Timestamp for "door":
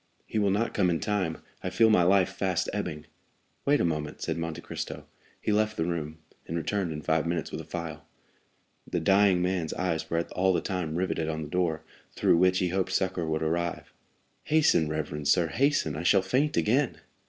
11.49-11.83